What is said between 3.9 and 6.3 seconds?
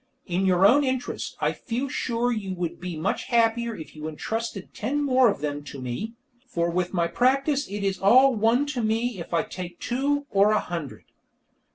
you entrusted ten more of them to me,